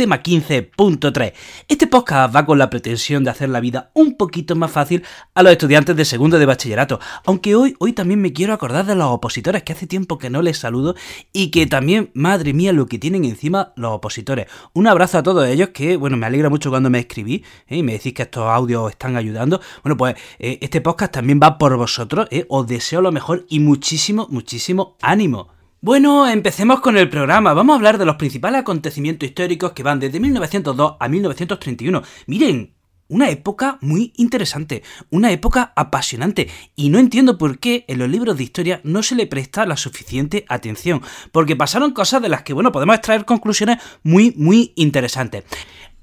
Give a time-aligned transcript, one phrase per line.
[0.00, 1.34] tema 15.3.
[1.68, 5.04] Este podcast va con la pretensión de hacer la vida un poquito más fácil
[5.34, 8.94] a los estudiantes de segundo de bachillerato, aunque hoy, hoy también me quiero acordar de
[8.94, 10.94] los opositores que hace tiempo que no les saludo
[11.34, 14.46] y que también, madre mía, lo que tienen encima los opositores.
[14.72, 17.76] Un abrazo a todos ellos que, bueno, me alegra mucho cuando me escribí ¿eh?
[17.76, 19.60] y me decís que estos audios están ayudando.
[19.82, 22.46] Bueno, pues eh, este podcast también va por vosotros, ¿eh?
[22.48, 25.59] os deseo lo mejor y muchísimo, muchísimo ánimo.
[25.82, 27.54] Bueno, empecemos con el programa.
[27.54, 32.02] Vamos a hablar de los principales acontecimientos históricos que van desde 1902 a 1931.
[32.26, 32.74] Miren,
[33.08, 38.36] una época muy interesante, una época apasionante, y no entiendo por qué en los libros
[38.36, 41.00] de historia no se le presta la suficiente atención,
[41.32, 45.44] porque pasaron cosas de las que, bueno, podemos extraer conclusiones muy, muy interesantes.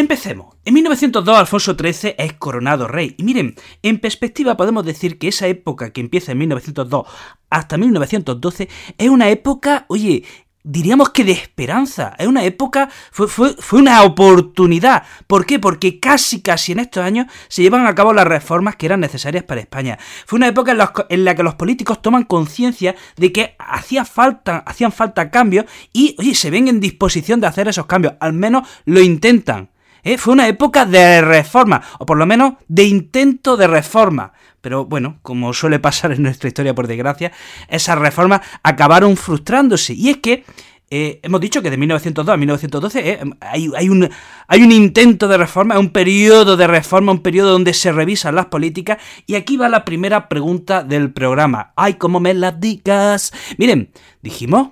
[0.00, 0.56] Empecemos.
[0.64, 3.14] En 1902 Alfonso XIII es coronado rey.
[3.18, 7.06] Y miren, en perspectiva podemos decir que esa época que empieza en 1902
[7.50, 10.24] hasta 1912 es una época, oye,
[10.62, 12.14] diríamos que de esperanza.
[12.18, 15.02] Es una época, fue, fue, fue, una oportunidad.
[15.26, 15.58] ¿Por qué?
[15.58, 19.44] Porque casi, casi en estos años se llevan a cabo las reformas que eran necesarias
[19.44, 19.98] para España.
[20.24, 24.64] Fue una época en en la que los políticos toman conciencia de que hacía falta,
[24.66, 28.14] hacían falta cambios y, oye, se ven en disposición de hacer esos cambios.
[28.18, 29.69] Al menos lo intentan.
[30.02, 30.18] ¿Eh?
[30.18, 34.32] Fue una época de reforma, o por lo menos de intento de reforma.
[34.60, 37.32] Pero bueno, como suele pasar en nuestra historia por desgracia,
[37.68, 39.94] esas reformas acabaron frustrándose.
[39.94, 40.44] Y es que
[40.92, 44.10] eh, hemos dicho que de 1902 a 1912 eh, hay, hay, un,
[44.48, 48.46] hay un intento de reforma, un periodo de reforma, un periodo donde se revisan las
[48.46, 48.98] políticas.
[49.26, 51.72] Y aquí va la primera pregunta del programa.
[51.76, 53.32] ¡Ay, cómo me las digas!
[53.56, 54.70] Miren, dijimos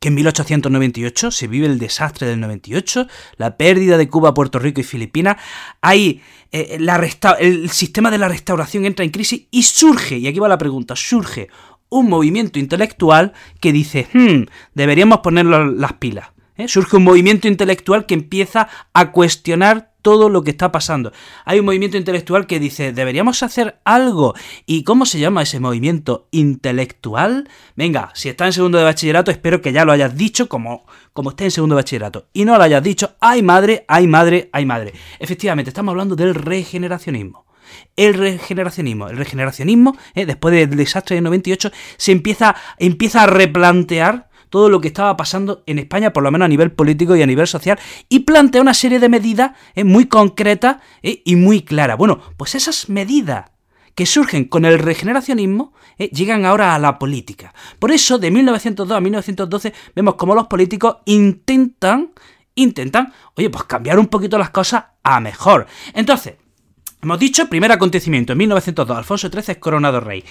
[0.00, 4.80] que en 1898 se vive el desastre del 98, la pérdida de Cuba, Puerto Rico
[4.80, 5.36] y Filipinas,
[5.80, 6.96] hay eh, la
[7.38, 10.96] el sistema de la restauración entra en crisis y surge, y aquí va la pregunta,
[10.96, 11.48] surge
[11.88, 16.28] un movimiento intelectual que dice, hmm, deberíamos poner las pilas.
[16.56, 16.68] ¿eh?
[16.68, 21.10] Surge un movimiento intelectual que empieza a cuestionar todo lo que está pasando.
[21.44, 24.34] Hay un movimiento intelectual que dice, deberíamos hacer algo.
[24.64, 27.48] ¿Y cómo se llama ese movimiento intelectual?
[27.74, 31.30] Venga, si está en segundo de bachillerato, espero que ya lo hayas dicho como, como
[31.30, 32.28] esté en segundo de bachillerato.
[32.32, 34.92] Y no lo hayas dicho, ay madre, ay madre, ay madre.
[35.18, 37.44] Efectivamente, estamos hablando del regeneracionismo.
[37.96, 39.08] El regeneracionismo.
[39.08, 44.80] El regeneracionismo, eh, después del desastre del 98, se empieza, empieza a replantear todo lo
[44.80, 47.78] que estaba pasando en España, por lo menos a nivel político y a nivel social,
[48.08, 51.98] y plantea una serie de medidas eh, muy concretas eh, y muy claras.
[51.98, 53.50] Bueno, pues esas medidas
[53.96, 57.52] que surgen con el regeneracionismo eh, llegan ahora a la política.
[57.78, 62.10] Por eso, de 1902 a 1912, vemos como los políticos intentan,
[62.54, 65.66] intentan, oye, pues cambiar un poquito las cosas a mejor.
[65.94, 66.34] Entonces,
[67.02, 70.22] hemos dicho, primer acontecimiento, en 1902, Alfonso XIII es coronado rey.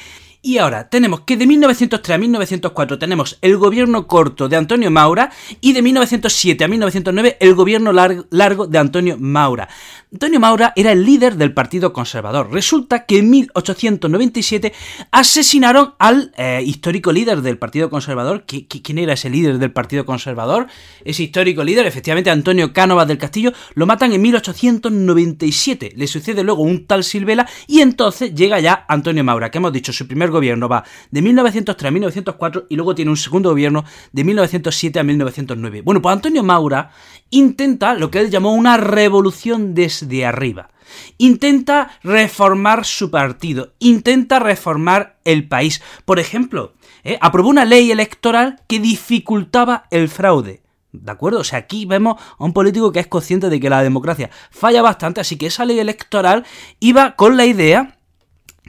[0.46, 5.32] Y ahora tenemos que de 1903 a 1904 tenemos el gobierno corto de Antonio Maura
[5.60, 9.68] y de 1907 a 1909 el gobierno largo de Antonio Maura.
[10.14, 12.54] Antonio Maura era el líder del Partido Conservador.
[12.54, 14.72] Resulta que en 1897
[15.12, 18.46] asesinaron al eh, histórico líder del Partido Conservador.
[18.46, 20.68] ¿Quién era ese líder del Partido Conservador?
[21.04, 25.94] Ese histórico líder, efectivamente Antonio Cánovas del Castillo, lo matan en 1897.
[25.98, 29.92] Le sucede luego un tal Silvela y entonces llega ya Antonio Maura, que hemos dicho
[29.92, 34.24] su primer gobierno va de 1903 a 1904 y luego tiene un segundo gobierno de
[34.24, 35.82] 1907 a 1909.
[35.82, 36.92] Bueno, pues Antonio Maura
[37.30, 40.70] intenta lo que él llamó una revolución desde arriba.
[41.18, 45.82] Intenta reformar su partido, intenta reformar el país.
[46.06, 47.18] Por ejemplo, ¿eh?
[47.22, 50.62] aprobó una ley electoral que dificultaba el fraude.
[50.92, 51.40] ¿De acuerdo?
[51.40, 54.82] O sea, aquí vemos a un político que es consciente de que la democracia falla
[54.82, 56.46] bastante, así que esa ley electoral
[56.80, 57.95] iba con la idea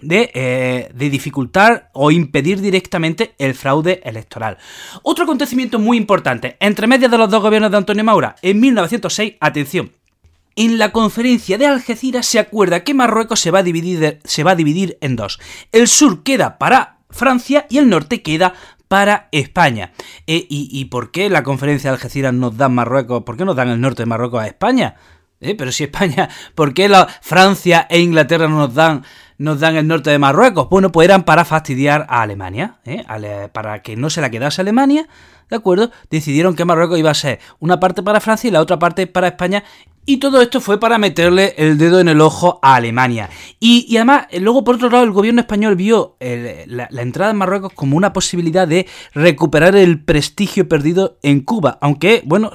[0.03, 4.59] eh, de, dificultar o impedir directamente el fraude electoral.
[5.03, 9.35] Otro acontecimiento muy importante, entre medias de los dos gobiernos de Antonio Maura, en 1906,
[9.41, 9.93] atención,
[10.55, 14.53] en la conferencia de Algeciras se acuerda que Marruecos se va a dividir, se va
[14.53, 15.39] a dividir en dos.
[15.73, 18.55] El sur queda para Francia y el norte queda
[18.89, 19.93] para España.
[20.27, 23.25] Eh, y, por qué la conferencia de Algeciras nos dan Marruecos?
[23.25, 24.97] ¿Por qué nos dan el norte de Marruecos a España?
[25.41, 29.05] Eh, pero si España, ¿por qué la Francia e Inglaterra nos dan
[29.39, 30.69] nos dan el norte de Marruecos?
[30.69, 33.05] Bueno, pues eran para fastidiar a Alemania, ¿eh?
[33.53, 35.09] para que no se la quedase Alemania,
[35.51, 35.91] ¿de acuerdo?
[36.11, 39.29] Decidieron que Marruecos iba a ser una parte para Francia y la otra parte para
[39.29, 39.65] España
[40.09, 43.29] y todo esto fue para meterle el dedo en el ojo a Alemania.
[43.59, 47.73] Y, además, eh, luego por otro lado, el gobierno español vio la, entrada en Marruecos
[47.75, 51.79] como una posibilidad de recuperar el prestigio perdido en Cuba.
[51.81, 52.53] Aunque, bueno,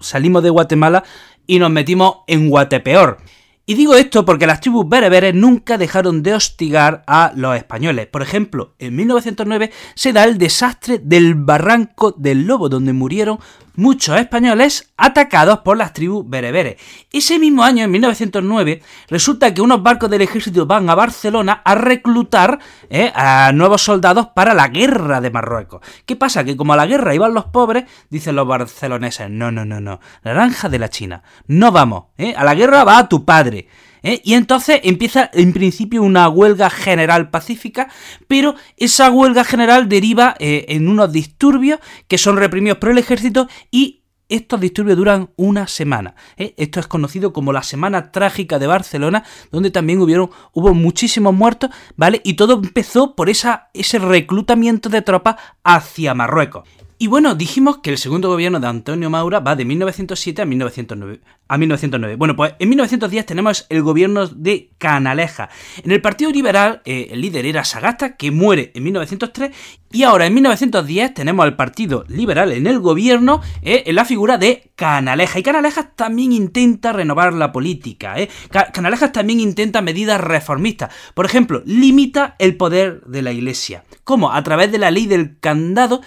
[0.00, 1.04] salimos de Guatemala
[1.46, 3.18] y nos metimos en Guatepeor.
[3.68, 8.06] Y digo esto porque las tribus bereberes nunca dejaron de hostigar a los españoles.
[8.06, 13.40] Por ejemplo, en 1909 se da el desastre del Barranco del Lobo, donde murieron
[13.76, 16.76] muchos españoles atacados por las tribus bereberes.
[17.12, 21.74] Ese mismo año, en 1909, resulta que unos barcos del ejército van a Barcelona a
[21.74, 22.58] reclutar
[22.90, 25.82] eh, a nuevos soldados para la guerra de Marruecos.
[26.04, 26.44] ¿Qué pasa?
[26.44, 30.00] Que como a la guerra iban los pobres, dicen los barceloneses, no, no, no, no,
[30.24, 33.55] naranja de la China, no vamos, eh, a la guerra va a tu padre.
[34.02, 34.20] ¿Eh?
[34.24, 37.88] Y entonces empieza en principio una huelga general pacífica,
[38.28, 43.48] pero esa huelga general deriva eh, en unos disturbios que son reprimidos por el ejército
[43.70, 46.14] y estos disturbios duran una semana.
[46.36, 46.54] ¿eh?
[46.56, 51.70] Esto es conocido como la Semana Trágica de Barcelona, donde también hubieron, hubo muchísimos muertos,
[51.96, 52.20] ¿vale?
[52.24, 56.68] Y todo empezó por ese reclutamiento de tropas hacia Marruecos.
[56.98, 61.20] Y bueno, dijimos que el segundo gobierno de Antonio Maura va de 1907 a 1909.
[61.46, 62.16] A 1909.
[62.16, 65.50] Bueno, pues en 1910 tenemos el gobierno de Canaleja.
[65.84, 69.50] En el Partido Liberal, eh, el líder era Sagasta, que muere en 1903.
[69.92, 74.38] Y ahora en 1910 tenemos al Partido Liberal en el gobierno, eh, en la figura
[74.38, 75.38] de Canaleja.
[75.38, 78.18] Y Canalejas también intenta renovar la política.
[78.18, 78.30] Eh.
[78.72, 80.94] Canalejas también intenta medidas reformistas.
[81.12, 83.84] Por ejemplo, limita el poder de la Iglesia.
[84.02, 84.32] ¿Cómo?
[84.32, 86.00] A través de la ley del candado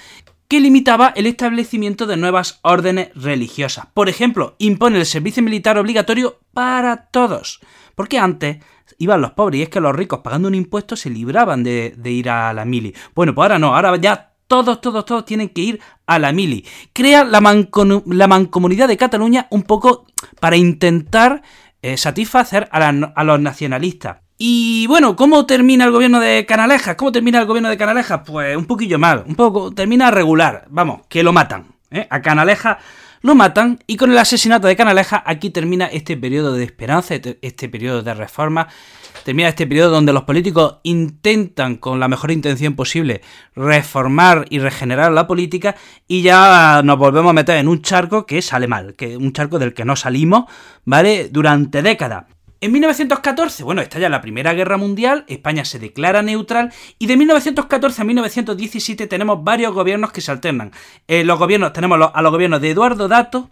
[0.49, 3.85] que limitaba el establecimiento de nuevas órdenes religiosas.
[3.93, 7.61] Por ejemplo, impone el servicio militar obligatorio para todos.
[7.93, 8.57] Porque antes
[8.97, 12.31] iban los pobres y es que los ricos pagando un impuesto se libraban de, ir
[12.31, 12.95] a la mili.
[13.13, 16.65] Bueno, pues ahora no, ahora ya todos, todos, todos tienen que ir a la mili.
[16.93, 20.07] Crea la, mancomunidad de Cataluña un poco
[20.39, 21.43] para intentar
[21.83, 24.17] eh, satisfacer a los nacionalistas.
[24.41, 26.95] Y bueno, ¿cómo termina el gobierno de Canalejas?
[26.95, 28.21] ¿Cómo termina el gobierno de Canalejas?
[28.25, 31.75] Pues un poquillo mal, un poco, termina regular, vamos, que lo matan.
[31.91, 32.07] ¿eh?
[32.09, 32.77] A Canalejas
[33.21, 37.37] lo matan y con el asesinato de Canalejas aquí termina este periodo de esperanza, este,
[37.41, 38.69] este periodo de reforma,
[39.25, 43.19] termina este periodo donde los políticos intentan con la mejor intención posible
[43.55, 45.75] reformar y regenerar la política
[46.07, 49.59] y ya nos volvemos a meter en un charco que sale mal, que un charco
[49.59, 50.45] del que no salimos,
[50.85, 51.27] ¿vale?
[51.27, 52.23] Durante décadas.
[52.61, 58.01] En 1914, bueno, estalla la Primera Guerra Mundial, España se declara neutral y de 1914
[58.01, 60.71] a 1917 tenemos varios gobiernos que se alternan.
[61.07, 63.49] Eh, los gobiernos, tenemos a los gobiernos de Eduardo Dato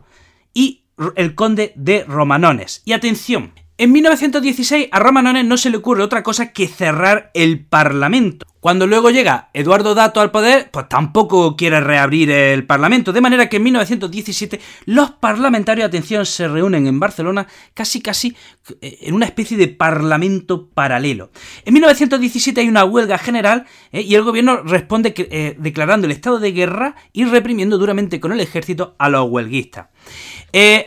[0.53, 0.83] y
[1.15, 2.81] el conde de Romanones.
[2.83, 7.63] Y atención, en 1916 a Romanones no se le ocurre otra cosa que cerrar el
[7.63, 8.47] Parlamento.
[8.59, 13.13] Cuando luego llega Eduardo Dato al poder, pues tampoco quiere reabrir el Parlamento.
[13.13, 18.35] De manera que en 1917 los parlamentarios, atención, se reúnen en Barcelona casi casi
[18.81, 21.31] eh, en una especie de parlamento paralelo.
[21.63, 26.39] En 1917 hay una huelga general eh, y el gobierno responde eh, declarando el estado
[26.39, 29.87] de guerra y reprimiendo duramente con el ejército a los huelguistas.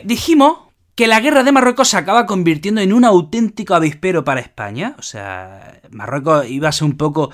[0.03, 0.70] dijimos
[1.01, 4.93] que la guerra de Marruecos se acaba convirtiendo en un auténtico avispero para España.
[4.99, 7.31] O sea, Marruecos iba a ser un poco...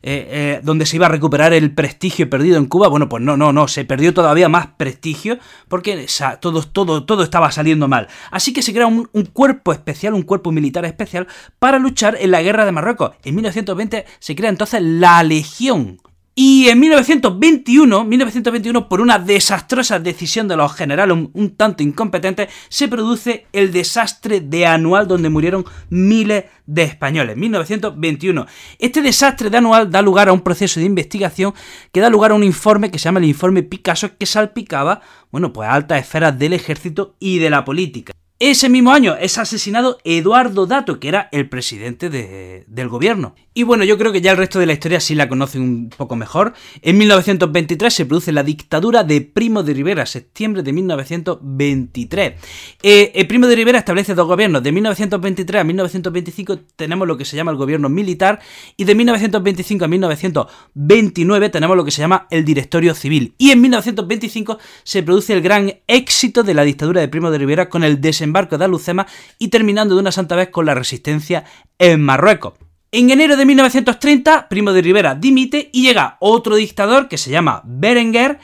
[0.00, 3.36] Eh, eh, donde se iba a recuperar el prestigio perdido en Cuba, bueno, pues no,
[3.36, 6.06] no, no, se perdió todavía más prestigio porque
[6.38, 8.06] todo, todo, todo estaba saliendo mal.
[8.30, 11.26] Así que se crea un, un, cuerpo especial, un cuerpo militar especial
[11.58, 13.16] para luchar en la guerra de Marruecos.
[13.24, 15.98] En 1920 se crea entonces la Legión
[16.40, 22.86] y en 1921, 1921, por una desastrosa decisión de los generales un, tanto incompetentes, se
[22.86, 27.36] produce el desastre de anual donde murieron miles de españoles.
[27.36, 28.46] 1921.
[28.78, 31.54] Este desastre de anual da lugar a un proceso de investigación
[31.90, 35.00] que da lugar a un informe que se llama el informe Picasso que salpicaba,
[35.32, 38.12] bueno, pues altas esferas del ejército y de la política.
[38.40, 43.34] Ese mismo año es asesinado Eduardo Dato, que era el presidente del gobierno.
[43.52, 45.88] Y bueno, yo creo que ya el resto de la historia sí la conocen un
[45.88, 46.54] poco mejor.
[46.80, 52.34] En 1923 se produce la dictadura de Primo de Rivera, septiembre de 1923.
[52.80, 54.62] Eh, el Primo de Rivera establece dos gobiernos.
[54.62, 58.38] De 1923 a 1925 tenemos lo que se llama el gobierno militar
[58.76, 63.34] y de 1925 a 1929 tenemos lo que se llama el directorio civil.
[63.36, 67.68] Y en 1925 se produce el gran éxito de la dictadura de Primo de Rivera
[67.68, 69.06] con el desembarco barco de Alucema
[69.38, 71.44] y terminando de una santa vez con la resistencia
[71.78, 72.54] en Marruecos.
[72.90, 77.60] En enero de 1930, Primo de Rivera dimite y llega otro dictador que se llama
[77.66, 78.38] Berenguer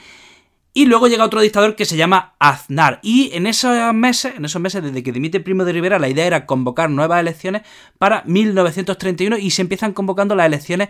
[0.73, 2.99] Y luego llega otro dictador que se llama Aznar.
[3.01, 6.27] Y en esos meses, en esos meses desde que dimite Primo de Rivera, la idea
[6.27, 7.63] era convocar nuevas elecciones
[7.97, 10.89] para 1931 y se empiezan convocando las elecciones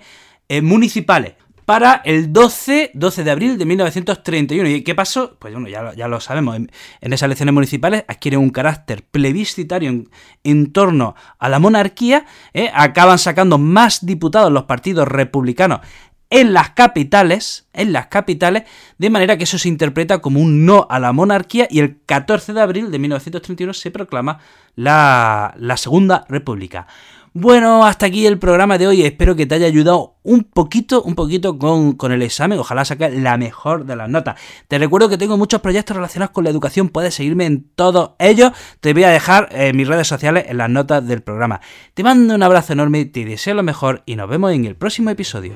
[0.49, 1.35] eh, municipales
[1.65, 4.69] para el 12, 12 de abril de 1931.
[4.69, 5.35] ¿Y qué pasó?
[5.39, 6.55] Pues bueno, ya, ya lo sabemos.
[6.55, 6.69] En,
[7.01, 10.05] esas elecciones municipales adquieren un carácter plebiscitario
[10.43, 12.25] en, torno a la monarquía.
[12.53, 12.69] ¿eh?
[12.73, 15.81] Acaban sacando más diputados los partidos republicanos
[16.29, 18.63] en las capitales, en las capitales,
[18.97, 22.53] de manera que eso se interpreta como un no a la monarquía y el 14
[22.53, 24.39] de abril de 1931 se proclama
[24.75, 26.87] la, la Segunda República.
[27.37, 29.03] Bueno, hasta aquí el programa de hoy.
[29.03, 32.57] Espero que te haya ayudado un poquito, un poquito con, el examen.
[32.57, 34.39] Ojalá saques la mejor de las notas.
[34.69, 36.87] Te recuerdo que tengo muchos proyectos relacionados con la educación.
[36.87, 38.53] Puedes seguirme en todos ellos.
[38.79, 41.59] Te voy a dejar eh, mis redes sociales en las notas del programa.
[41.93, 45.09] Te mando un abrazo enorme, te deseo lo mejor y nos vemos en el próximo
[45.09, 45.55] episodio.